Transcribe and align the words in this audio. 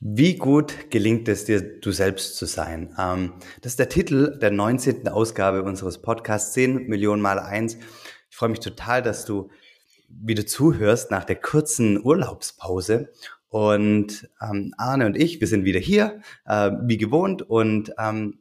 Wie 0.00 0.36
gut 0.36 0.90
gelingt 0.90 1.26
es 1.28 1.46
dir, 1.46 1.80
du 1.80 1.90
selbst 1.90 2.36
zu 2.36 2.46
sein? 2.46 2.94
Ähm, 2.96 3.32
das 3.62 3.72
ist 3.72 3.80
der 3.80 3.88
Titel 3.88 4.38
der 4.38 4.52
19. 4.52 5.08
Ausgabe 5.08 5.64
unseres 5.64 6.00
Podcasts 6.00 6.52
10 6.52 6.86
Millionen 6.86 7.20
mal 7.20 7.40
eins. 7.40 7.74
Ich 8.30 8.36
freue 8.36 8.50
mich 8.50 8.60
total, 8.60 9.02
dass 9.02 9.24
du 9.24 9.50
wieder 10.08 10.46
zuhörst 10.46 11.10
nach 11.10 11.24
der 11.24 11.34
kurzen 11.34 12.00
Urlaubspause. 12.00 13.12
Und 13.48 14.30
ähm, 14.40 14.72
Arne 14.78 15.06
und 15.06 15.16
ich, 15.16 15.40
wir 15.40 15.48
sind 15.48 15.64
wieder 15.64 15.80
hier, 15.80 16.20
äh, 16.44 16.70
wie 16.84 16.96
gewohnt. 16.96 17.42
Und 17.42 17.92
ähm, 17.98 18.38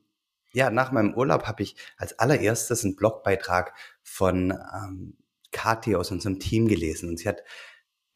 ja, 0.53 0.69
nach 0.69 0.91
meinem 0.91 1.15
Urlaub 1.15 1.47
habe 1.47 1.63
ich 1.63 1.75
als 1.97 2.19
allererstes 2.19 2.83
einen 2.83 2.95
Blogbeitrag 2.95 3.73
von 4.03 4.51
ähm, 4.51 5.17
Kathi 5.51 5.95
aus 5.95 6.11
unserem 6.11 6.39
Team 6.39 6.67
gelesen. 6.67 7.09
Und 7.09 7.17
sie 7.17 7.27
hat 7.27 7.41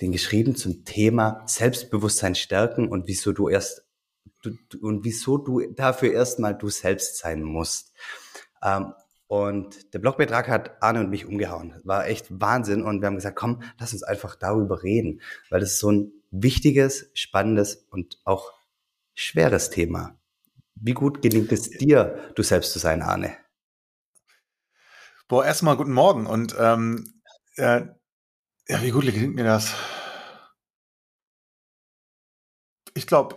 den 0.01 0.11
geschrieben 0.11 0.55
zum 0.55 0.83
Thema 0.83 1.43
Selbstbewusstsein 1.45 2.35
stärken 2.35 2.89
und 2.89 3.07
wieso 3.07 3.31
du 3.31 3.49
erst 3.49 3.85
du, 4.41 4.51
und 4.81 5.05
wieso 5.05 5.37
du 5.37 5.61
dafür 5.71 6.11
erstmal 6.13 6.57
du 6.57 6.69
selbst 6.69 7.17
sein 7.17 7.43
musst. 7.43 7.93
Ähm, 8.63 8.93
und 9.27 9.93
der 9.93 9.99
Blogbeitrag 9.99 10.49
hat 10.49 10.83
Arne 10.83 10.99
und 10.99 11.09
mich 11.09 11.25
umgehauen. 11.25 11.79
War 11.85 12.05
echt 12.05 12.27
Wahnsinn. 12.29 12.83
Und 12.83 13.01
wir 13.01 13.07
haben 13.07 13.15
gesagt, 13.15 13.37
komm, 13.37 13.63
lass 13.79 13.93
uns 13.93 14.03
einfach 14.03 14.35
darüber 14.35 14.83
reden, 14.83 15.21
weil 15.49 15.61
das 15.61 15.73
ist 15.73 15.79
so 15.79 15.89
ein 15.89 16.11
wichtiges, 16.31 17.09
spannendes 17.13 17.87
und 17.91 18.19
auch 18.25 18.51
schweres 19.13 19.69
Thema. 19.69 20.17
Wie 20.75 20.93
gut 20.93 21.21
gelingt 21.21 21.51
es 21.53 21.69
dir, 21.69 22.33
du 22.35 22.43
selbst 22.43 22.73
zu 22.73 22.79
sein, 22.79 23.01
Arne? 23.01 23.37
Boah, 25.29 25.45
erstmal 25.45 25.77
guten 25.77 25.93
Morgen 25.93 26.25
und 26.25 26.53
ähm, 26.59 27.21
äh, 27.55 27.83
ja, 28.67 28.81
wie 28.81 28.91
gut 28.91 29.05
gelingt 29.05 29.35
mir 29.35 29.43
das? 29.43 29.73
Ich 32.93 33.07
glaube, 33.07 33.35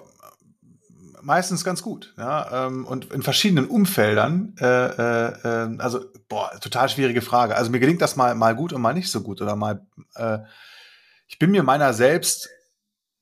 meistens 1.24 1.64
ganz 1.64 1.82
gut. 1.82 2.14
Ja, 2.16 2.66
ähm, 2.66 2.86
und 2.86 3.12
in 3.12 3.22
verschiedenen 3.22 3.66
Umfeldern. 3.66 4.54
Äh, 4.60 4.66
äh, 4.66 5.28
äh, 5.44 5.78
also, 5.78 6.00
boah, 6.28 6.50
total 6.60 6.88
schwierige 6.88 7.22
Frage. 7.22 7.56
Also 7.56 7.70
mir 7.70 7.80
gelingt 7.80 8.02
das 8.02 8.16
mal, 8.16 8.34
mal 8.34 8.54
gut 8.54 8.72
und 8.72 8.82
mal 8.82 8.94
nicht 8.94 9.10
so 9.10 9.22
gut. 9.22 9.40
Oder 9.40 9.56
mal, 9.56 9.86
äh, 10.14 10.38
ich 11.26 11.38
bin 11.38 11.50
mir 11.50 11.62
meiner 11.62 11.92
selbst 11.94 12.48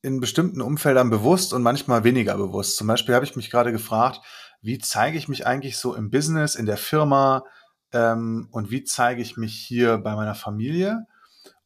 in 0.01 0.19
bestimmten 0.19 0.61
Umfeldern 0.61 1.09
bewusst 1.09 1.53
und 1.53 1.63
manchmal 1.63 2.03
weniger 2.03 2.35
bewusst. 2.35 2.75
Zum 2.75 2.87
Beispiel 2.87 3.15
habe 3.15 3.25
ich 3.25 3.35
mich 3.35 3.49
gerade 3.49 3.71
gefragt, 3.71 4.19
wie 4.61 4.77
zeige 4.77 5.17
ich 5.17 5.29
mich 5.29 5.47
eigentlich 5.47 5.77
so 5.77 5.95
im 5.95 6.11
Business, 6.11 6.55
in 6.55 6.65
der 6.65 6.77
Firma 6.77 7.45
ähm, 7.93 8.49
und 8.51 8.69
wie 8.69 8.83
zeige 8.83 9.21
ich 9.21 9.37
mich 9.37 9.55
hier 9.55 9.97
bei 9.97 10.15
meiner 10.15 10.35
Familie? 10.35 11.05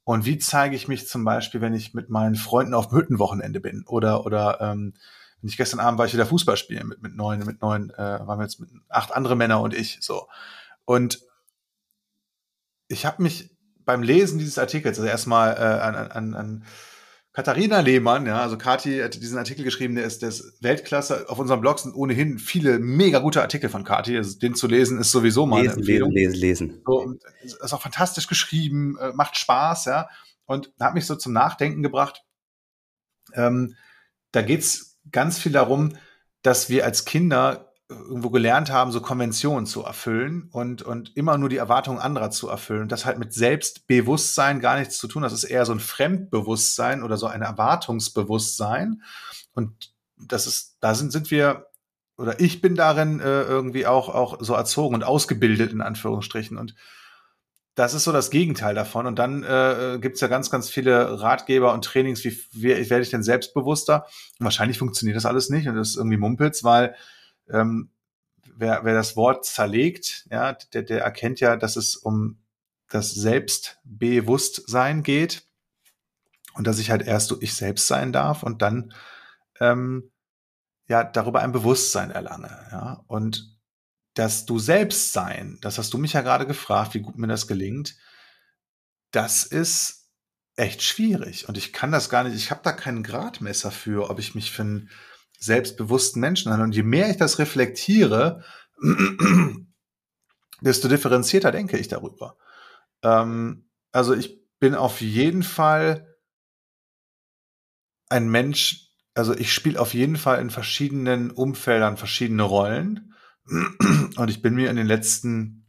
Und 0.08 0.24
wie 0.24 0.38
zeige 0.38 0.74
ich 0.74 0.88
mich 0.88 1.06
zum 1.06 1.26
Beispiel, 1.26 1.60
wenn 1.60 1.74
ich 1.74 1.94
mit 1.94 2.10
meinen 2.10 2.36
Freunden 2.36 2.74
auf 2.74 2.88
dem 2.88 2.98
Hüttenwochenende 2.98 3.60
bin? 3.60 3.84
Oder, 3.86 4.26
oder 4.26 4.62
ähm, 4.62 4.94
wenn 5.42 5.50
ich 5.50 5.58
gestern 5.58 5.82
Abend 5.82 6.00
war 6.00 6.06
ich 6.06 6.14
wieder 6.14 6.26
Fußball 6.26 6.56
spielen 6.56 6.88
mit, 6.88 7.02
mit 7.02 7.14
neun, 7.14 7.40
mit 7.40 7.62
neun, 7.62 7.90
äh, 7.90 7.98
waren 8.26 8.40
wir 8.40 8.44
jetzt 8.44 8.62
mit 8.62 8.70
acht 8.88 9.14
andere 9.14 9.36
Männer 9.36 9.60
und 9.60 9.74
ich 9.74 9.98
so. 10.00 10.30
Und 10.86 11.26
ich 12.88 13.06
habe 13.06 13.22
mich 13.22 13.54
beim 13.80 14.02
Lesen 14.02 14.40
dieses 14.40 14.58
Artikels, 14.58 14.98
also 14.98 15.10
erstmal 15.10 15.58
äh, 15.58 15.82
an, 15.82 15.96
an, 15.96 16.34
an 16.36 16.64
Katharina 17.38 17.82
Lehmann, 17.82 18.26
ja, 18.26 18.42
also 18.42 18.58
Kati 18.58 18.98
hat 18.98 19.14
diesen 19.14 19.38
Artikel 19.38 19.64
geschrieben, 19.64 19.94
der 19.94 20.06
ist, 20.06 20.24
der 20.24 20.30
ist 20.30 20.58
Weltklasse. 20.64 21.30
Auf 21.30 21.38
unserem 21.38 21.62
Blog 21.62 21.78
sind 21.78 21.94
ohnehin 21.94 22.40
viele 22.40 22.80
mega 22.80 23.20
gute 23.20 23.44
Artikel 23.44 23.70
von 23.70 23.84
Kati. 23.84 24.18
Also 24.18 24.40
den 24.40 24.56
zu 24.56 24.66
lesen 24.66 25.00
ist 25.00 25.12
sowieso 25.12 25.46
mal 25.46 25.62
lesen, 25.62 25.78
Empfehlung. 25.78 26.12
Lesen, 26.12 26.34
lesen, 26.34 26.66
lesen. 26.70 26.82
So, 26.84 27.14
ist 27.44 27.74
auch 27.74 27.82
fantastisch 27.84 28.26
geschrieben, 28.26 28.98
äh, 28.98 29.12
macht 29.14 29.38
Spaß, 29.38 29.86
ja. 29.86 30.10
Und 30.48 30.74
hat 30.80 30.96
mich 30.96 31.06
so 31.06 31.16
zum 31.16 31.32
Nachdenken 31.32 31.84
gebracht. 31.84 32.24
Ähm, 33.36 33.76
da 34.32 34.42
geht's 34.42 34.98
ganz 35.12 35.38
viel 35.38 35.52
darum, 35.52 35.96
dass 36.42 36.70
wir 36.72 36.86
als 36.86 37.06
Kinder 37.06 37.67
irgendwo 37.90 38.30
gelernt 38.30 38.70
haben, 38.70 38.92
so 38.92 39.00
Konventionen 39.00 39.66
zu 39.66 39.84
erfüllen 39.84 40.50
und, 40.52 40.82
und 40.82 41.16
immer 41.16 41.38
nur 41.38 41.48
die 41.48 41.58
Erwartungen 41.58 42.00
anderer 42.00 42.32
zu 42.32 42.50
erfüllen. 42.50 42.90
Das 42.90 43.06
halt 43.06 43.18
mit 43.18 43.34
Selbstbewusstsein 43.34 44.60
gar 44.60 44.78
nichts 44.78 44.98
zu 44.98 45.08
tun. 45.08 45.22
Das 45.22 45.32
ist 45.32 45.46
eher 45.46 45.66
so 45.66 45.72
ein 45.72 45.80
Fremdbewusstsein 45.80 47.02
oder 47.02 47.16
so 47.16 47.28
ein 47.28 47.42
Erwartungsbewusstsein. 47.42 49.02
Und 49.54 49.94
das 50.18 50.48
ist, 50.48 50.78
da 50.82 50.96
sind, 50.96 51.14
sind 51.14 51.32
wir, 51.32 51.68
oder 52.18 52.42
ich 52.42 52.60
bin 52.60 52.76
darin 52.76 53.22
äh, 53.22 53.44
irgendwie 53.44 53.88
auch, 53.88 54.10
auch 54.10 54.40
so 54.42 54.54
erzogen 54.54 54.96
und 54.96 55.06
ausgebildet, 55.06 55.72
in 55.72 55.82
Anführungsstrichen. 55.82 56.58
Und 56.58 56.76
das 57.76 57.94
ist 57.94 58.04
so 58.04 58.12
das 58.12 58.32
Gegenteil 58.32 58.76
davon. 58.76 59.06
Und 59.06 59.18
dann 59.18 59.44
äh, 59.44 59.98
gibt 60.02 60.16
es 60.16 60.22
ja 60.22 60.28
ganz, 60.28 60.52
ganz 60.52 60.70
viele 60.70 61.22
Ratgeber 61.22 61.74
und 61.74 61.86
Trainings, 61.86 62.26
wie, 62.26 62.38
wie 62.52 62.90
werde 62.90 63.04
ich 63.04 63.12
denn 63.12 63.24
selbstbewusster? 63.24 64.08
Und 64.40 64.44
wahrscheinlich 64.44 64.78
funktioniert 64.78 65.16
das 65.16 65.26
alles 65.26 65.50
nicht 65.50 65.70
und 65.70 65.76
das 65.76 65.90
ist 65.90 65.96
irgendwie 65.96 66.18
Mumpitz, 66.18 66.66
weil 66.66 66.94
ähm, 67.52 67.92
wer, 68.56 68.84
wer 68.84 68.94
das 68.94 69.16
Wort 69.16 69.46
zerlegt, 69.46 70.28
ja, 70.32 70.54
der, 70.54 70.84
der 70.84 71.02
erkennt 71.02 71.40
ja, 71.40 71.56
dass 71.56 71.76
es 71.76 71.96
um 71.96 72.40
das 72.90 73.12
Selbstbewusstsein 73.12 75.04
geht 75.04 75.48
und 76.54 76.66
dass 76.66 76.80
ich 76.80 76.90
halt 76.90 77.06
erst 77.06 77.28
so 77.28 77.38
ich 77.42 77.54
selbst 77.54 77.88
sein 77.88 78.12
darf 78.12 78.44
und 78.44 78.62
dann 78.62 78.94
ähm, 79.60 80.12
ja 80.88 81.04
darüber 81.04 81.42
ein 81.42 81.52
Bewusstsein 81.52 82.12
erlange. 82.12 82.68
Ja, 82.72 83.04
und 83.08 83.58
dass 84.14 84.46
du 84.46 84.58
selbst 84.58 85.14
sein, 85.14 85.60
das 85.62 85.78
hast 85.78 85.94
du 85.94 85.98
mich 85.98 86.14
ja 86.14 86.22
gerade 86.22 86.48
gefragt, 86.48 86.94
wie 86.96 87.02
gut 87.02 87.18
mir 87.18 87.28
das 87.28 87.48
gelingt, 87.48 87.96
das 89.12 89.44
ist 89.44 90.10
echt 90.56 90.82
schwierig 90.82 91.48
und 91.48 91.58
ich 91.58 91.72
kann 91.72 91.92
das 91.92 92.10
gar 92.10 92.24
nicht, 92.24 92.36
ich 92.36 92.50
habe 92.50 92.62
da 92.64 92.72
keinen 92.72 93.04
Gradmesser 93.04 93.70
für, 93.70 94.10
ob 94.10 94.18
ich 94.18 94.34
mich 94.34 94.52
für 94.52 94.64
ein 94.64 94.90
selbstbewussten 95.38 96.20
Menschen 96.20 96.52
an. 96.52 96.62
Und 96.62 96.76
je 96.76 96.84
mehr 96.84 97.10
ich 97.10 97.18
das 97.18 97.40
reflektiere, 97.40 98.44
desto 100.62 100.88
differenzierter 100.88 101.52
denke 101.52 101.78
ich 101.78 101.88
darüber. 101.88 102.38
Ähm, 103.04 103.70
also 103.92 104.14
ich 104.14 104.42
bin 104.60 104.76
auf 104.76 105.02
jeden 105.02 105.44
Fall 105.44 106.18
ein 108.10 108.30
Mensch, 108.30 108.92
also 109.14 109.34
ich 109.36 109.54
spiele 109.54 109.80
auf 109.80 109.94
jeden 109.94 110.16
Fall 110.16 110.40
in 110.40 110.50
verschiedenen 110.50 111.32
Umfeldern 111.32 111.98
verschiedene 111.98 112.44
Rollen. 112.44 113.14
Und 113.46 114.30
ich 114.30 114.42
bin 114.42 114.56
mir 114.56 114.70
in 114.70 114.76
den 114.76 114.88
letzten 114.88 115.68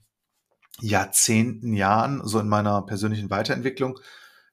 Jahrzehnten, 0.80 1.72
Jahren, 1.72 2.26
so 2.26 2.38
in 2.38 2.48
meiner 2.48 2.82
persönlichen 2.82 3.30
Weiterentwicklung, 3.30 3.98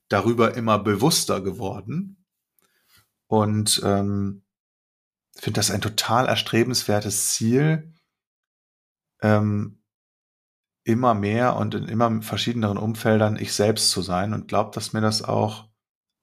darüber 0.10 0.56
immer 0.56 0.80
bewusster 0.80 1.42
geworden. 1.42 2.26
Und 3.28 3.82
ähm, 3.84 4.45
finde 5.36 5.60
das 5.60 5.72
ein 5.72 5.82
total 5.82 6.28
erstrebenswertes 6.28 7.34
Ziel, 7.34 7.94
ähm, 9.22 9.82
immer 10.84 11.14
mehr 11.14 11.56
und 11.56 11.74
in 11.74 11.88
immer 11.88 12.22
verschiedeneren 12.22 12.78
Umfeldern 12.78 13.38
ich 13.38 13.54
selbst 13.54 13.90
zu 13.90 14.02
sein 14.02 14.34
und 14.34 14.48
glaube, 14.48 14.72
dass 14.72 14.94
mir 14.94 15.02
das 15.02 15.24
auch 15.24 15.68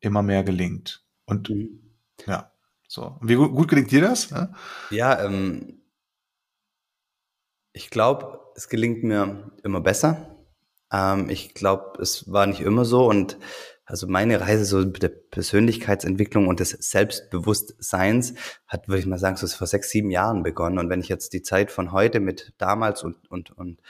immer 0.00 0.23
mehr 0.23 0.45
gelingt. 0.45 1.05
Und 1.25 1.50
mhm. 1.50 1.97
ja, 2.27 2.53
so. 2.89 3.19
Und 3.21 3.28
wie 3.28 3.34
gut, 3.34 3.53
gut, 3.53 3.69
gelingt 3.69 3.91
dir 3.91 4.03
das? 4.03 4.31
Ja, 4.31 4.53
ja 4.91 5.25
ähm, 5.25 5.83
ich 7.73 7.91
glaube, 7.91 8.41
es 8.55 8.69
gelingt 8.69 9.03
mir 9.03 9.50
immer 9.65 9.81
besser. 9.81 10.37
Ähm, 10.93 11.29
ich 11.29 11.55
glaube, 11.55 12.00
es 12.00 12.31
war 12.31 12.47
nicht 12.47 12.61
immer 12.61 12.84
so 12.84 13.09
und 13.09 13.39
also 13.84 14.06
meine 14.06 14.41
Reise 14.41 14.65
so 14.65 14.78
mit 14.78 15.03
der 15.03 15.09
Persönlichkeitsentwicklung 15.09 16.47
und 16.47 16.60
des 16.60 16.70
Selbstbewusstseins 16.70 18.34
hat, 18.66 18.88
würde 18.88 19.00
ich 19.00 19.06
mal 19.06 19.19
sagen, 19.19 19.37
so 19.37 19.47
vor 19.48 19.66
sechs, 19.66 19.91
sieben 19.91 20.10
Jahren 20.10 20.43
begonnen. 20.43 20.78
Und 20.78 20.88
wenn 20.88 21.00
ich 21.00 21.09
jetzt 21.09 21.32
die 21.32 21.43
Zeit 21.43 21.70
von 21.72 21.93
heute 21.93 22.20
mit 22.20 22.53
damals 22.59 23.03
und, 23.03 23.31
und, 23.31 23.50
und 23.50 23.81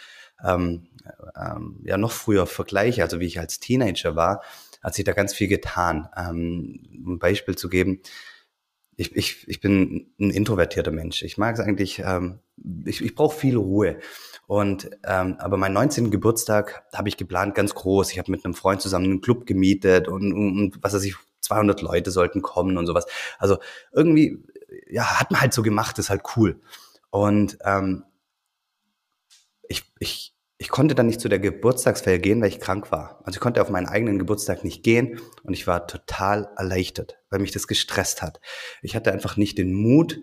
ähm, 0.42 0.88
ähm, 1.36 1.80
ja 1.84 1.98
noch 1.98 2.12
früher 2.12 2.46
vergleiche, 2.46 3.02
also 3.02 3.20
wie 3.20 3.26
ich 3.26 3.38
als 3.38 3.60
Teenager 3.60 4.16
war, 4.16 4.42
hat 4.82 4.94
sich 4.94 5.04
da 5.04 5.12
ganz 5.12 5.34
viel 5.34 5.48
getan. 5.48 6.08
Ähm, 6.16 6.80
um 7.04 7.14
ein 7.14 7.18
Beispiel 7.18 7.56
zu 7.56 7.68
geben, 7.68 8.00
ich, 9.02 9.16
ich, 9.16 9.48
ich 9.48 9.60
bin 9.60 10.12
ein 10.20 10.30
introvertierter 10.30 10.92
Mensch. 10.92 11.22
Ich 11.22 11.36
mag 11.38 11.54
es 11.54 11.60
eigentlich, 11.60 11.98
ähm, 11.98 12.38
ich, 12.84 13.02
ich 13.02 13.14
brauche 13.14 13.36
viel 13.36 13.56
Ruhe. 13.56 13.98
Und 14.46 14.90
ähm, 15.04 15.36
aber 15.38 15.56
meinen 15.56 15.74
19. 15.74 16.10
Geburtstag 16.10 16.84
habe 16.92 17.08
ich 17.08 17.16
geplant 17.16 17.54
ganz 17.54 17.74
groß. 17.74 18.12
Ich 18.12 18.18
habe 18.18 18.30
mit 18.30 18.44
einem 18.44 18.54
Freund 18.54 18.80
zusammen 18.80 19.06
einen 19.06 19.20
Club 19.20 19.46
gemietet 19.46 20.08
und, 20.08 20.32
und 20.32 20.78
was 20.82 20.94
weiß 20.94 21.04
ich, 21.04 21.16
200 21.40 21.82
Leute 21.82 22.10
sollten 22.10 22.42
kommen 22.42 22.76
und 22.76 22.86
sowas. 22.86 23.06
Also 23.38 23.58
irgendwie, 23.92 24.42
ja, 24.88 25.18
hat 25.20 25.30
man 25.30 25.40
halt 25.40 25.52
so 25.52 25.62
gemacht, 25.62 25.98
ist 25.98 26.10
halt 26.10 26.22
cool. 26.36 26.60
Und 27.10 27.58
ähm, 27.64 28.04
ich, 29.68 29.84
ich, 29.98 30.34
ich 30.62 30.68
konnte 30.68 30.94
dann 30.94 31.06
nicht 31.06 31.20
zu 31.20 31.28
der 31.28 31.40
Geburtstagsfeier 31.40 32.18
gehen, 32.18 32.40
weil 32.40 32.48
ich 32.48 32.60
krank 32.60 32.92
war. 32.92 33.20
Also 33.24 33.36
ich 33.36 33.40
konnte 33.40 33.60
auf 33.60 33.68
meinen 33.68 33.88
eigenen 33.88 34.20
Geburtstag 34.20 34.62
nicht 34.62 34.84
gehen 34.84 35.20
und 35.42 35.54
ich 35.54 35.66
war 35.66 35.88
total 35.88 36.50
erleichtert, 36.56 37.18
weil 37.30 37.40
mich 37.40 37.50
das 37.50 37.66
gestresst 37.66 38.22
hat. 38.22 38.40
Ich 38.80 38.94
hatte 38.94 39.10
einfach 39.10 39.36
nicht 39.36 39.58
den 39.58 39.72
Mut, 39.72 40.20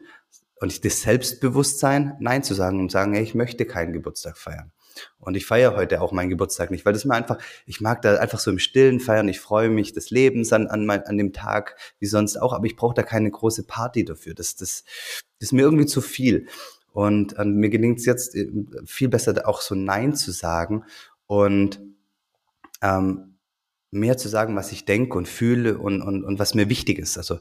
und 0.62 0.84
das 0.84 1.02
Selbstbewusstsein, 1.02 2.18
Nein 2.20 2.44
zu 2.44 2.54
sagen 2.54 2.80
und 2.80 2.92
sagen, 2.92 3.14
hey, 3.14 3.24
ich 3.24 3.36
möchte 3.36 3.66
keinen 3.66 3.94
Geburtstag 3.94 4.38
feiern. 4.38 4.72
Und 5.18 5.38
ich 5.38 5.46
feiere 5.46 5.76
heute 5.76 6.02
auch 6.02 6.12
meinen 6.12 6.30
Geburtstag 6.30 6.72
nicht, 6.72 6.86
weil 6.86 6.92
das 6.92 7.06
mir 7.06 7.16
einfach, 7.16 7.38
ich 7.66 7.80
mag 7.80 8.02
da 8.02 8.18
einfach 8.18 8.40
so 8.40 8.52
im 8.52 8.60
Stillen 8.60 9.00
feiern. 9.00 9.30
Ich 9.30 9.40
freue 9.40 9.70
mich 9.70 9.94
des 9.94 10.10
Lebens 10.10 10.52
an, 10.52 10.68
an, 10.68 10.86
mein, 10.86 11.04
an 11.04 11.18
dem 11.18 11.32
Tag, 11.32 11.78
wie 12.00 12.08
sonst 12.08 12.36
auch, 12.36 12.52
aber 12.52 12.66
ich 12.66 12.76
brauche 12.76 12.94
da 12.94 13.04
keine 13.04 13.32
große 13.32 13.64
Party 13.64 14.04
dafür. 14.04 14.34
Das, 14.34 14.56
das, 14.56 14.84
das 15.40 15.50
ist 15.50 15.54
mir 15.54 15.62
irgendwie 15.62 15.86
zu 15.86 16.02
viel. 16.02 16.48
Und 16.94 17.38
äh, 17.38 17.46
mir 17.46 17.70
gelingt 17.70 18.00
es 18.00 18.06
jetzt 18.06 18.38
viel 18.86 19.10
besser, 19.10 19.48
auch 19.48 19.62
so 19.62 19.76
Nein 19.76 20.16
zu 20.16 20.32
sagen 20.32 20.84
und 21.28 21.80
ähm, 22.82 23.36
mehr 23.92 24.18
zu 24.18 24.30
sagen, 24.30 24.56
was 24.56 24.72
ich 24.72 24.86
denke 24.86 25.18
und 25.18 25.28
fühle 25.28 25.78
und, 25.78 26.02
und, 26.02 26.24
und 26.24 26.40
was 26.40 26.54
mir 26.54 26.70
wichtig 26.70 27.00
ist. 27.00 27.18
Also 27.18 27.40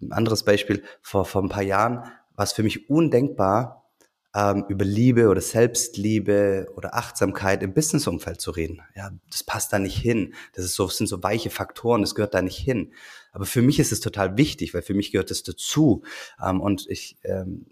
ein 0.00 0.12
anderes 0.12 0.42
Beispiel, 0.42 0.82
vor, 1.02 1.24
vor 1.24 1.42
ein 1.42 1.48
paar 1.48 1.62
Jahren 1.62 2.04
war 2.34 2.44
es 2.44 2.52
für 2.52 2.62
mich 2.62 2.90
undenkbar, 2.90 3.88
ähm, 4.34 4.64
über 4.68 4.84
Liebe 4.84 5.28
oder 5.28 5.40
Selbstliebe 5.40 6.68
oder 6.76 6.94
Achtsamkeit 6.94 7.62
im 7.62 7.72
Businessumfeld 7.72 8.40
zu 8.40 8.50
reden. 8.50 8.82
Ja, 8.94 9.10
das 9.30 9.42
passt 9.42 9.72
da 9.72 9.78
nicht 9.78 9.96
hin. 9.96 10.34
Das 10.54 10.64
ist 10.64 10.74
so, 10.74 10.86
das 10.86 10.98
sind 10.98 11.06
so 11.06 11.22
weiche 11.22 11.50
Faktoren, 11.50 12.02
das 12.02 12.14
gehört 12.14 12.34
da 12.34 12.42
nicht 12.42 12.58
hin. 12.58 12.92
Aber 13.32 13.46
für 13.46 13.62
mich 13.62 13.78
ist 13.78 13.92
es 13.92 14.00
total 14.00 14.36
wichtig, 14.36 14.74
weil 14.74 14.82
für 14.82 14.94
mich 14.94 15.12
gehört 15.12 15.30
das 15.30 15.42
dazu. 15.42 16.02
Ähm, 16.44 16.60
und 16.60 16.86
ich, 16.88 17.18
ähm, 17.24 17.66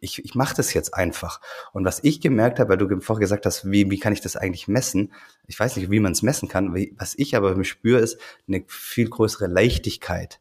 ich, 0.00 0.24
ich 0.24 0.34
mache 0.34 0.54
das 0.56 0.74
jetzt 0.74 0.94
einfach. 0.94 1.40
Und 1.72 1.84
was 1.84 2.00
ich 2.02 2.20
gemerkt 2.20 2.58
habe, 2.58 2.70
weil 2.70 2.78
du 2.78 3.00
vorher 3.00 3.20
gesagt 3.20 3.46
hast, 3.46 3.70
wie, 3.70 3.90
wie 3.90 3.98
kann 3.98 4.12
ich 4.12 4.20
das 4.20 4.36
eigentlich 4.36 4.68
messen? 4.68 5.12
Ich 5.46 5.58
weiß 5.58 5.76
nicht, 5.76 5.90
wie 5.90 6.00
man 6.00 6.12
es 6.12 6.22
messen 6.22 6.48
kann. 6.48 6.74
Was 6.96 7.14
ich 7.16 7.36
aber 7.36 7.62
spüre, 7.64 8.00
ist 8.00 8.18
eine 8.48 8.64
viel 8.68 9.08
größere 9.08 9.46
Leichtigkeit 9.46 10.40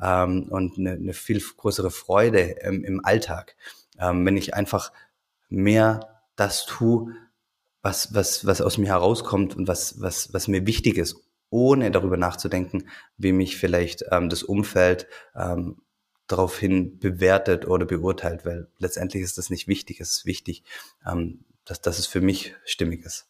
ähm, 0.00 0.48
und 0.50 0.78
eine, 0.78 0.92
eine 0.92 1.12
viel 1.12 1.40
größere 1.40 1.90
Freude 1.90 2.40
im, 2.62 2.84
im 2.84 3.04
Alltag. 3.04 3.56
Ähm, 3.98 4.24
wenn 4.26 4.36
ich 4.36 4.54
einfach 4.54 4.92
mehr 5.48 6.22
das 6.36 6.66
tue, 6.66 7.14
was, 7.82 8.14
was, 8.14 8.46
was 8.46 8.60
aus 8.60 8.78
mir 8.78 8.88
herauskommt 8.88 9.56
und 9.56 9.68
was, 9.68 10.00
was, 10.00 10.32
was 10.32 10.48
mir 10.48 10.66
wichtig 10.66 10.96
ist, 10.96 11.16
ohne 11.50 11.90
darüber 11.90 12.16
nachzudenken, 12.16 12.88
wie 13.18 13.32
mich 13.32 13.56
vielleicht 13.56 14.04
ähm, 14.10 14.28
das 14.28 14.42
Umfeld 14.42 15.06
ähm, 15.36 15.82
daraufhin 16.32 16.98
bewertet 16.98 17.66
oder 17.66 17.86
beurteilt, 17.86 18.44
weil 18.44 18.68
letztendlich 18.78 19.22
ist 19.22 19.38
das 19.38 19.50
nicht 19.50 19.68
wichtig. 19.68 20.00
Es 20.00 20.18
ist 20.18 20.26
wichtig, 20.26 20.64
ähm, 21.06 21.44
dass, 21.64 21.80
dass 21.80 21.98
es 21.98 22.06
für 22.06 22.20
mich 22.20 22.54
stimmig 22.64 23.04
ist. 23.04 23.28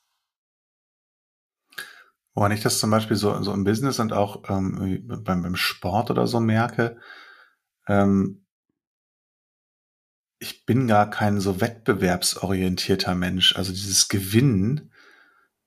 Woran 2.35 2.53
ich 2.53 2.63
das 2.63 2.79
zum 2.79 2.91
Beispiel 2.91 3.17
so, 3.17 3.43
so 3.43 3.53
im 3.53 3.65
Business 3.65 3.99
und 3.99 4.13
auch 4.13 4.49
ähm, 4.49 5.05
beim, 5.07 5.43
beim 5.43 5.57
Sport 5.57 6.11
oder 6.11 6.27
so 6.27 6.41
merke, 6.41 6.97
ähm, 7.87 8.47
ich 10.39 10.65
bin 10.65 10.87
gar 10.89 11.11
kein 11.11 11.41
so 11.41 11.61
wettbewerbsorientierter 11.61 13.15
Mensch. 13.15 13.55
Also 13.57 13.73
dieses 13.73 14.09
Gewinnen, 14.09 14.91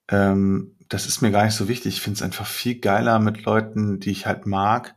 ähm, 0.10 0.76
das 0.90 1.06
ist 1.06 1.22
mir 1.22 1.32
gar 1.32 1.46
nicht 1.46 1.56
so 1.56 1.68
wichtig. 1.68 1.96
Ich 1.96 2.02
finde 2.02 2.18
es 2.18 2.22
einfach 2.24 2.48
viel 2.48 2.80
geiler 2.80 3.20
mit 3.20 3.44
Leuten, 3.44 4.00
die 4.00 4.12
ich 4.12 4.26
halt 4.26 4.46
mag, 4.46 4.96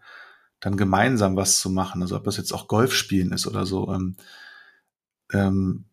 dann 0.61 0.77
gemeinsam 0.77 1.37
was 1.37 1.61
zu 1.61 1.71
machen. 1.71 2.03
Also 2.03 2.17
ob 2.17 2.25
das 2.25 2.37
jetzt 2.37 2.53
auch 2.53 2.69
Golf 2.69 2.93
spielen 2.93 3.33
ist 3.33 3.47
oder 3.47 3.67
so. 3.67 3.93
Ähm, 3.93 4.17
ähm, 5.33 5.85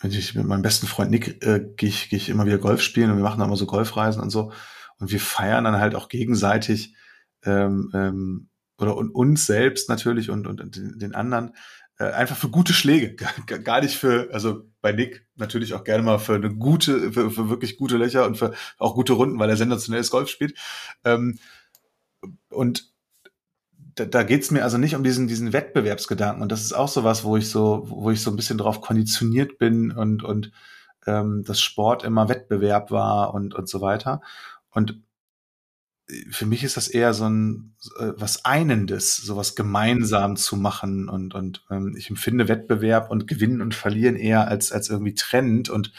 wenn 0.00 0.10
ich 0.10 0.34
mit 0.34 0.46
meinem 0.46 0.62
besten 0.62 0.86
Freund 0.86 1.10
Nick 1.10 1.44
äh, 1.44 1.60
gehe 1.76 1.88
ich, 1.88 2.10
geh 2.10 2.16
ich 2.16 2.28
immer 2.28 2.46
wieder 2.46 2.58
Golf 2.58 2.82
spielen 2.82 3.10
und 3.10 3.16
wir 3.16 3.22
machen 3.22 3.38
dann 3.38 3.48
immer 3.48 3.56
so 3.56 3.66
Golfreisen 3.66 4.22
und 4.22 4.30
so. 4.30 4.52
Und 4.98 5.10
wir 5.10 5.20
feiern 5.20 5.64
dann 5.64 5.78
halt 5.78 5.94
auch 5.94 6.08
gegenseitig 6.08 6.94
ähm, 7.44 7.90
ähm, 7.94 8.48
oder 8.78 8.96
und 8.96 9.10
uns 9.10 9.46
selbst 9.46 9.88
natürlich 9.88 10.30
und, 10.30 10.46
und 10.46 10.76
den, 10.76 10.98
den 10.98 11.14
anderen 11.14 11.54
äh, 11.98 12.04
einfach 12.04 12.36
für 12.36 12.48
gute 12.48 12.72
Schläge. 12.72 13.14
Gar 13.46 13.82
nicht 13.82 13.96
für, 13.96 14.28
also 14.32 14.64
bei 14.80 14.92
Nick 14.92 15.26
natürlich 15.36 15.74
auch 15.74 15.84
gerne 15.84 16.02
mal 16.02 16.18
für 16.18 16.34
eine 16.34 16.54
gute, 16.54 17.12
für, 17.12 17.30
für 17.30 17.48
wirklich 17.48 17.76
gute 17.76 17.96
Löcher 17.96 18.26
und 18.26 18.36
für 18.36 18.54
auch 18.78 18.94
gute 18.94 19.12
Runden, 19.12 19.38
weil 19.38 19.50
er 19.50 19.56
sensationelles 19.56 20.10
Golf 20.10 20.28
spielt. 20.28 20.58
Ähm, 21.04 21.38
und 22.50 22.91
da, 23.94 24.04
da 24.04 24.22
geht 24.22 24.42
es 24.42 24.50
mir 24.50 24.62
also 24.62 24.78
nicht 24.78 24.94
um 24.94 25.04
diesen, 25.04 25.28
diesen 25.28 25.52
Wettbewerbsgedanken. 25.52 26.42
Und 26.42 26.52
das 26.52 26.62
ist 26.62 26.72
auch 26.72 26.88
so 26.88 27.04
was, 27.04 27.24
wo 27.24 27.36
ich 27.36 27.48
so, 27.48 27.84
wo 27.86 28.10
ich 28.10 28.22
so 28.22 28.30
ein 28.30 28.36
bisschen 28.36 28.58
drauf 28.58 28.80
konditioniert 28.80 29.58
bin 29.58 29.92
und, 29.92 30.24
und 30.24 30.52
ähm, 31.06 31.44
dass 31.44 31.60
Sport 31.60 32.04
immer 32.04 32.28
Wettbewerb 32.28 32.90
war 32.90 33.34
und, 33.34 33.54
und 33.54 33.68
so 33.68 33.80
weiter. 33.80 34.20
Und 34.70 35.02
für 36.30 36.46
mich 36.46 36.64
ist 36.64 36.76
das 36.76 36.88
eher 36.88 37.14
so 37.14 37.26
ein 37.28 37.74
äh, 37.98 38.12
was 38.16 38.44
Einendes, 38.44 39.16
sowas 39.16 39.54
gemeinsam 39.54 40.36
zu 40.36 40.56
machen 40.56 41.08
und 41.08 41.34
und 41.34 41.64
ähm, 41.70 41.94
ich 41.96 42.10
empfinde 42.10 42.48
Wettbewerb 42.48 43.10
und 43.10 43.26
Gewinnen 43.26 43.62
und 43.62 43.74
Verlieren 43.74 44.16
eher 44.16 44.48
als 44.48 44.72
als 44.72 44.90
irgendwie 44.90 45.14
trennend 45.14 45.70
und 45.70 45.92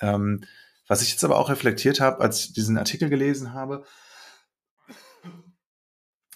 ähm, 0.00 0.44
was 0.88 1.02
ich 1.02 1.10
jetzt 1.10 1.22
aber 1.22 1.38
auch 1.38 1.50
reflektiert 1.50 2.00
habe, 2.00 2.20
als 2.20 2.40
ich 2.40 2.52
diesen 2.52 2.78
Artikel 2.78 3.08
gelesen 3.08 3.52
habe, 3.52 3.84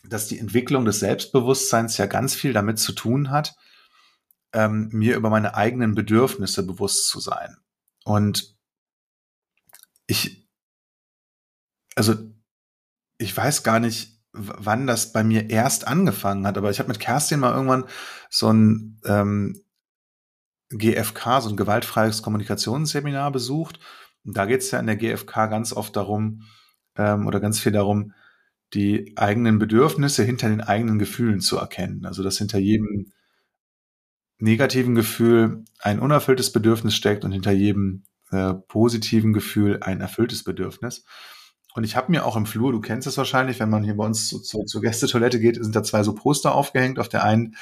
dass 0.08 0.28
die 0.28 0.38
Entwicklung 0.38 0.84
des 0.84 1.00
Selbstbewusstseins 1.00 1.96
ja 1.96 2.06
ganz 2.06 2.34
viel 2.34 2.52
damit 2.52 2.78
zu 2.78 2.92
tun 2.92 3.30
hat, 3.30 3.56
ähm, 4.52 4.88
mir 4.92 5.16
über 5.16 5.30
meine 5.30 5.54
eigenen 5.54 5.94
Bedürfnisse 5.94 6.66
bewusst 6.66 7.08
zu 7.08 7.20
sein. 7.20 7.56
Und 8.04 8.56
ich, 10.06 10.48
also 11.96 12.14
ich 13.18 13.36
weiß 13.36 13.62
gar 13.62 13.80
nicht, 13.80 14.20
wann 14.32 14.86
das 14.86 15.12
bei 15.12 15.24
mir 15.24 15.48
erst 15.50 15.86
angefangen 15.86 16.46
hat, 16.46 16.58
aber 16.58 16.70
ich 16.70 16.78
habe 16.78 16.88
mit 16.88 17.00
Kerstin 17.00 17.40
mal 17.40 17.54
irgendwann 17.54 17.84
so 18.30 18.52
ein 18.52 19.00
ähm, 19.04 19.62
GFK, 20.70 21.40
so 21.40 21.50
ein 21.50 21.56
gewaltfreies 21.56 22.22
Kommunikationsseminar 22.22 23.30
besucht. 23.30 23.78
Und 24.24 24.36
da 24.36 24.46
geht 24.46 24.60
es 24.60 24.70
ja 24.70 24.80
in 24.80 24.86
der 24.86 24.96
GFK 24.96 25.46
ganz 25.48 25.72
oft 25.72 25.94
darum, 25.96 26.42
ähm, 26.96 27.26
oder 27.26 27.40
ganz 27.40 27.60
viel 27.60 27.72
darum, 27.72 28.12
die 28.74 29.14
eigenen 29.16 29.58
Bedürfnisse 29.58 30.24
hinter 30.24 30.48
den 30.48 30.60
eigenen 30.60 30.98
Gefühlen 30.98 31.40
zu 31.40 31.56
erkennen. 31.56 32.04
Also 32.04 32.22
dass 32.22 32.38
hinter 32.38 32.58
jedem 32.58 33.12
negativen 34.38 34.94
Gefühl 34.94 35.64
ein 35.80 36.00
unerfülltes 36.00 36.52
Bedürfnis 36.52 36.94
steckt 36.94 37.24
und 37.24 37.32
hinter 37.32 37.52
jedem 37.52 38.04
äh, 38.30 38.54
positiven 38.54 39.32
Gefühl 39.32 39.78
ein 39.80 40.00
erfülltes 40.00 40.44
Bedürfnis. 40.44 41.04
Und 41.74 41.84
ich 41.84 41.96
habe 41.96 42.10
mir 42.10 42.24
auch 42.24 42.36
im 42.36 42.46
Flur, 42.46 42.72
du 42.72 42.80
kennst 42.80 43.06
es 43.06 43.18
wahrscheinlich, 43.18 43.58
wenn 43.58 43.70
man 43.70 43.84
hier 43.84 43.96
bei 43.96 44.04
uns 44.04 44.28
zu, 44.28 44.40
zu, 44.40 44.64
zur 44.64 44.80
Gästetoilette 44.80 45.40
geht, 45.40 45.56
sind 45.56 45.74
da 45.74 45.82
zwei 45.82 46.02
so 46.02 46.14
Poster 46.14 46.54
aufgehängt. 46.54 46.98
Auf 46.98 47.08
der 47.08 47.24
einen 47.24 47.56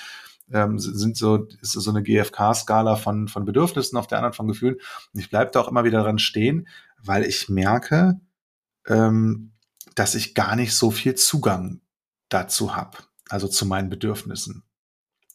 ähm, 0.53 0.79
sind 0.79 1.17
so, 1.17 1.47
ist 1.62 1.73
so 1.73 1.91
eine 1.91 2.03
GFK-Skala 2.03 2.97
von, 2.97 3.29
von 3.29 3.44
Bedürfnissen, 3.44 3.97
auf 3.97 4.06
der 4.06 4.19
anderen 4.19 4.35
von 4.35 4.49
Gefühlen. 4.49 4.76
Und 5.15 5.20
ich 5.20 5.31
bleibe 5.31 5.50
da 5.50 5.61
auch 5.61 5.69
immer 5.69 5.85
wieder 5.85 6.03
dran 6.03 6.19
stehen, 6.19 6.69
weil 7.03 7.25
ich 7.25 7.49
merke, 7.49 8.20
ähm, 8.87 9.52
dass 9.94 10.15
ich 10.15 10.35
gar 10.35 10.56
nicht 10.56 10.75
so 10.75 10.91
viel 10.91 11.15
Zugang 11.15 11.81
dazu 12.29 12.75
habe, 12.75 12.99
also 13.29 13.49
zu 13.49 13.67
meinen 13.67 13.91
Bedürfnissen. 13.91 14.65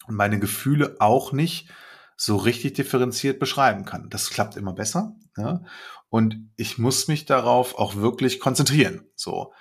Und 0.07 0.15
meine 0.15 0.39
Gefühle 0.39 0.95
auch 0.99 1.31
nicht 1.31 1.69
so 2.15 2.37
richtig 2.37 2.73
differenziert 2.73 3.39
beschreiben 3.39 3.85
kann. 3.85 4.09
Das 4.09 4.29
klappt 4.29 4.57
immer 4.57 4.73
besser. 4.73 5.15
Ja? 5.37 5.63
Und 6.09 6.49
ich 6.55 6.77
muss 6.77 7.07
mich 7.07 7.25
darauf 7.25 7.77
auch 7.77 7.95
wirklich 7.95 8.39
konzentrieren. 8.39 9.05
So, 9.15 9.53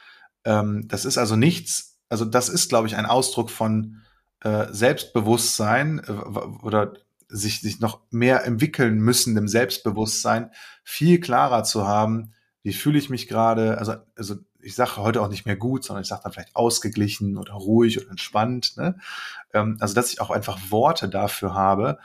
ähm, 0.44 0.86
das 0.88 1.04
ist 1.04 1.18
also 1.18 1.36
nichts. 1.36 1.98
Also 2.08 2.24
das 2.24 2.48
ist, 2.48 2.68
glaube 2.68 2.86
ich, 2.86 2.96
ein 2.96 3.06
Ausdruck 3.06 3.50
von 3.50 4.02
äh, 4.40 4.66
Selbstbewusstsein 4.70 6.00
äh, 6.06 6.12
oder 6.12 6.94
sich, 7.28 7.60
sich 7.60 7.80
noch 7.80 8.00
mehr 8.10 8.44
entwickeln 8.44 8.98
müssen, 8.98 9.34
dem 9.34 9.48
Selbstbewusstsein 9.48 10.52
viel 10.84 11.20
klarer 11.20 11.64
zu 11.64 11.86
haben, 11.86 12.32
wie 12.62 12.72
fühle 12.72 12.98
ich 12.98 13.10
mich 13.10 13.28
gerade, 13.28 13.78
also, 13.78 13.94
also 14.16 14.36
ich 14.66 14.74
sage 14.74 14.96
heute 14.96 15.22
auch 15.22 15.28
nicht 15.28 15.46
mehr 15.46 15.56
gut, 15.56 15.84
sondern 15.84 16.02
ich 16.02 16.08
sage 16.08 16.22
dann 16.24 16.32
vielleicht 16.32 16.56
ausgeglichen 16.56 17.38
oder 17.38 17.54
ruhig 17.54 18.00
oder 18.00 18.10
entspannt. 18.10 18.76
Ne? 18.76 18.96
Ähm, 19.54 19.76
also 19.80 19.94
dass 19.94 20.12
ich 20.12 20.20
auch 20.20 20.30
einfach 20.30 20.58
Worte 20.70 21.08
dafür 21.08 21.54
habe, 21.54 21.98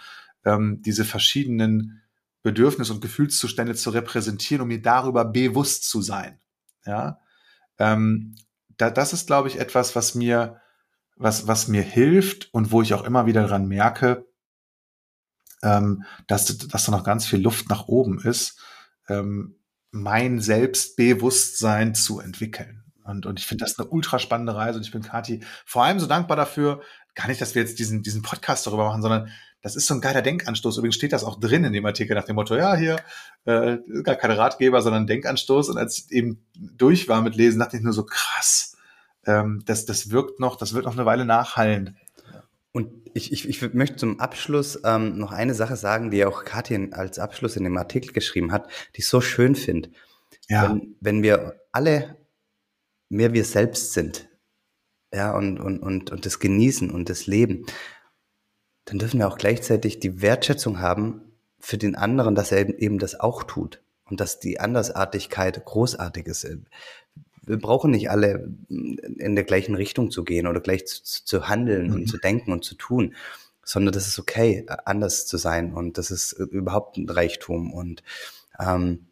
ähm, 0.45 0.81
diese 0.83 1.03
verschiedenen 1.03 2.01
Bedürfnis- 2.43 2.91
und 2.91 3.01
Gefühlszustände 3.01 3.75
zu 3.75 3.89
repräsentieren, 3.89 4.61
um 4.61 4.67
mir 4.67 4.81
darüber 4.81 5.25
bewusst 5.25 5.89
zu 5.89 6.01
sein. 6.01 6.39
Ja, 6.85 7.19
ähm, 7.77 8.35
da, 8.77 8.89
das 8.89 9.13
ist, 9.13 9.27
glaube 9.27 9.47
ich, 9.47 9.59
etwas, 9.59 9.95
was 9.95 10.15
mir, 10.15 10.59
was, 11.15 11.47
was 11.47 11.67
mir 11.67 11.83
hilft 11.83 12.53
und 12.53 12.71
wo 12.71 12.81
ich 12.81 12.93
auch 12.93 13.03
immer 13.03 13.25
wieder 13.25 13.47
dran 13.47 13.67
merke, 13.67 14.25
ähm, 15.61 16.03
dass, 16.27 16.57
dass 16.57 16.85
da 16.85 16.91
noch 16.91 17.03
ganz 17.03 17.25
viel 17.25 17.41
Luft 17.41 17.69
nach 17.69 17.87
oben 17.87 18.19
ist. 18.19 18.59
Ähm, 19.07 19.60
mein 19.91 20.39
Selbstbewusstsein 20.39 21.93
zu 21.95 22.19
entwickeln. 22.19 22.83
Und, 23.03 23.25
und 23.25 23.39
ich 23.39 23.47
finde 23.47 23.65
das 23.65 23.77
eine 23.77 23.87
ultra 23.89 24.19
spannende 24.19 24.55
Reise 24.55 24.77
und 24.77 24.85
ich 24.85 24.91
bin 24.91 25.01
Kati 25.01 25.43
vor 25.65 25.83
allem 25.83 25.99
so 25.99 26.07
dankbar 26.07 26.37
dafür, 26.37 26.81
gar 27.15 27.27
nicht, 27.27 27.41
dass 27.41 27.55
wir 27.55 27.61
jetzt 27.61 27.79
diesen, 27.79 28.03
diesen 28.03 28.21
Podcast 28.21 28.65
darüber 28.65 28.85
machen, 28.85 29.01
sondern 29.01 29.29
das 29.61 29.75
ist 29.75 29.87
so 29.87 29.93
ein 29.93 30.01
geiler 30.01 30.21
Denkanstoß. 30.21 30.77
Übrigens 30.77 30.95
steht 30.95 31.13
das 31.13 31.23
auch 31.23 31.39
drin 31.39 31.63
in 31.63 31.73
dem 31.73 31.85
Artikel 31.85 32.15
nach 32.15 32.23
dem 32.23 32.35
Motto, 32.35 32.55
ja, 32.55 32.75
hier, 32.75 32.97
äh, 33.45 33.77
gar 34.03 34.15
keine 34.15 34.37
Ratgeber, 34.37 34.81
sondern 34.81 35.07
Denkanstoß. 35.07 35.69
Und 35.69 35.77
als 35.77 35.99
ich 35.99 36.11
eben 36.11 36.43
durch 36.55 37.07
war 37.07 37.21
mit 37.21 37.35
Lesen, 37.35 37.59
dachte 37.59 37.77
ich 37.77 37.83
nur 37.83 37.93
so, 37.93 38.03
krass, 38.03 38.77
ähm, 39.25 39.61
das, 39.65 39.85
das 39.85 40.09
wirkt 40.09 40.39
noch, 40.39 40.55
das 40.55 40.73
wird 40.73 40.85
noch 40.85 40.93
eine 40.93 41.05
Weile 41.05 41.25
nachhallen. 41.25 41.97
Und 42.73 43.09
ich, 43.13 43.33
ich, 43.33 43.49
ich 43.49 43.73
möchte 43.73 43.97
zum 43.97 44.19
Abschluss 44.19 44.79
ähm, 44.85 45.17
noch 45.17 45.31
eine 45.31 45.53
Sache 45.53 45.75
sagen, 45.75 46.09
die 46.09 46.23
auch 46.23 46.45
Katrin 46.45 46.93
als 46.93 47.19
Abschluss 47.19 47.57
in 47.57 47.65
dem 47.65 47.77
Artikel 47.77 48.13
geschrieben 48.13 48.51
hat, 48.51 48.69
die 48.95 48.99
ich 48.99 49.07
so 49.07 49.19
schön 49.19 49.55
finde. 49.55 49.89
Ja. 50.47 50.69
Wenn, 50.69 50.95
wenn 51.01 51.23
wir 51.23 51.61
alle 51.71 52.17
mehr 53.09 53.33
wir 53.33 53.43
selbst 53.43 53.93
sind, 53.93 54.29
ja, 55.13 55.35
und, 55.35 55.59
und, 55.59 55.79
und, 55.79 56.11
und 56.11 56.25
das 56.25 56.39
Genießen 56.39 56.89
und 56.89 57.09
das 57.09 57.27
Leben, 57.27 57.65
dann 58.85 58.99
dürfen 58.99 59.19
wir 59.19 59.27
auch 59.27 59.37
gleichzeitig 59.37 59.99
die 59.99 60.21
Wertschätzung 60.21 60.79
haben 60.79 61.21
für 61.59 61.77
den 61.77 61.95
anderen, 61.95 62.35
dass 62.35 62.51
er 62.53 62.59
eben, 62.59 62.73
eben 62.77 62.99
das 62.99 63.19
auch 63.19 63.43
tut 63.43 63.83
und 64.05 64.19
dass 64.19 64.39
die 64.39 64.59
Andersartigkeit 64.59 65.63
großartig 65.63 66.27
ist. 66.27 66.47
Wir 67.43 67.57
brauchen 67.57 67.91
nicht 67.91 68.09
alle 68.09 68.53
in 68.69 69.35
der 69.35 69.43
gleichen 69.43 69.75
Richtung 69.75 70.11
zu 70.11 70.23
gehen 70.23 70.47
oder 70.47 70.61
gleich 70.61 70.85
zu, 70.85 71.01
zu 71.25 71.49
handeln 71.49 71.87
mhm. 71.87 71.93
und 71.93 72.07
zu 72.07 72.17
denken 72.17 72.51
und 72.51 72.63
zu 72.63 72.75
tun, 72.75 73.15
sondern 73.63 73.93
das 73.93 74.07
ist 74.07 74.19
okay, 74.19 74.65
anders 74.85 75.25
zu 75.27 75.37
sein 75.37 75.73
und 75.73 75.97
das 75.97 76.11
ist 76.11 76.33
überhaupt 76.33 76.97
ein 76.97 77.09
Reichtum 77.09 77.73
und 77.73 78.03
ähm, 78.59 79.07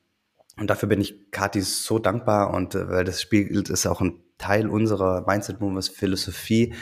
und 0.58 0.70
dafür 0.70 0.90
bin 0.90 1.00
ich 1.00 1.32
Kathi 1.32 1.62
so 1.62 2.00
dankbar 2.00 2.54
und 2.54 2.76
äh, 2.76 2.90
weil 2.90 3.06
das 3.06 3.22
spiegelt 3.22 3.70
ist 3.70 3.88
auch 3.88 4.02
ein 4.02 4.20
Teil 4.38 4.70
unserer 4.70 5.26
Mindset 5.26 5.62
Movers 5.62 5.90
Philosophie 5.90 6.74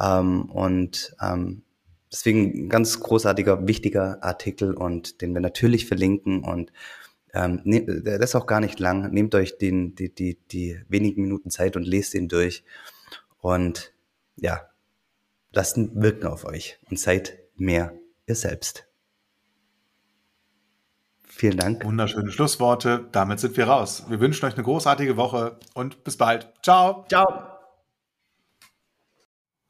ähm, 0.00 0.44
und 0.50 1.16
ähm, 1.20 1.62
deswegen 2.12 2.66
ein 2.66 2.68
ganz 2.68 3.00
großartiger, 3.00 3.66
wichtiger 3.66 4.22
Artikel 4.22 4.74
und 4.74 5.20
den 5.20 5.34
wir 5.34 5.40
natürlich 5.40 5.86
verlinken 5.86 6.44
und 6.44 6.72
ähm, 7.34 7.60
ne, 7.64 7.84
der 8.02 8.20
ist 8.20 8.34
auch 8.34 8.46
gar 8.46 8.60
nicht 8.60 8.78
lang. 8.78 9.12
Nehmt 9.12 9.34
euch 9.34 9.58
den, 9.58 9.94
die, 9.94 10.14
die, 10.14 10.38
die 10.50 10.80
wenigen 10.88 11.22
Minuten 11.22 11.50
Zeit 11.50 11.76
und 11.76 11.84
lest 11.84 12.14
ihn 12.14 12.28
durch 12.28 12.64
und 13.38 13.92
ja, 14.36 14.68
lasst 15.52 15.76
ihn 15.76 15.90
wirken 15.94 16.26
auf 16.26 16.44
euch 16.44 16.78
und 16.90 16.98
seid 16.98 17.38
mehr 17.56 17.92
ihr 18.26 18.36
selbst. 18.36 18.86
Vielen 21.26 21.56
Dank. 21.56 21.84
Wunderschöne 21.84 22.30
Schlussworte. 22.30 23.08
Damit 23.10 23.40
sind 23.40 23.56
wir 23.56 23.66
raus. 23.66 24.04
Wir 24.08 24.20
wünschen 24.20 24.46
euch 24.46 24.54
eine 24.54 24.62
großartige 24.62 25.16
Woche 25.16 25.58
und 25.74 26.04
bis 26.04 26.16
bald. 26.16 26.52
Ciao. 26.62 27.04
Ciao. 27.08 27.53